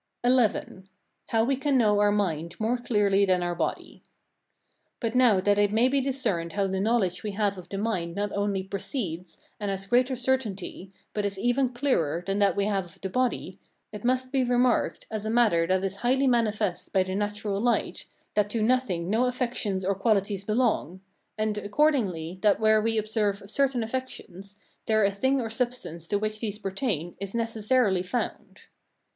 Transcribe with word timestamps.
XI. 0.25 0.59
How 1.27 1.43
we 1.43 1.55
can 1.55 1.77
know 1.77 1.99
our 1.99 2.11
mind 2.11 2.59
more 2.59 2.79
clearly 2.79 3.23
than 3.23 3.43
our 3.43 3.53
body. 3.53 4.01
But 4.99 5.13
now 5.13 5.39
that 5.41 5.59
it 5.59 5.71
may 5.71 5.89
be 5.89 6.01
discerned 6.01 6.53
how 6.53 6.65
the 6.65 6.79
knowledge 6.79 7.21
we 7.21 7.33
have 7.33 7.55
of 7.55 7.69
the 7.69 7.77
mind 7.77 8.15
not 8.15 8.31
only 8.31 8.63
precedes, 8.63 9.37
and 9.59 9.69
has 9.69 9.85
greater 9.85 10.15
certainty, 10.15 10.91
but 11.13 11.23
is 11.23 11.37
even 11.37 11.69
clearer, 11.69 12.23
than 12.25 12.39
that 12.39 12.55
we 12.55 12.65
have 12.65 12.85
of 12.85 13.01
the 13.01 13.11
body, 13.11 13.59
it 13.91 14.03
must 14.03 14.31
be 14.31 14.43
remarked, 14.43 15.05
as 15.11 15.23
a 15.23 15.29
matter 15.29 15.67
that 15.67 15.83
is 15.83 15.97
highly 15.97 16.25
manifest 16.25 16.91
by 16.91 17.03
the 17.03 17.13
natural 17.13 17.61
light, 17.61 18.07
that 18.33 18.49
to 18.49 18.63
nothing 18.63 19.07
no 19.07 19.25
affections 19.25 19.85
or 19.85 19.93
qualities 19.93 20.43
belong; 20.43 21.01
and, 21.37 21.59
accordingly, 21.59 22.39
that 22.41 22.59
where 22.59 22.81
we 22.81 22.97
observe 22.97 23.43
certain 23.45 23.83
affections, 23.83 24.57
there 24.87 25.03
a 25.05 25.11
thing 25.11 25.39
or 25.39 25.51
substance 25.51 26.07
to 26.07 26.17
which 26.17 26.39
these 26.39 26.57
pertain, 26.57 27.15
is 27.19 27.35
necessarily 27.35 28.01
found. 28.01 28.61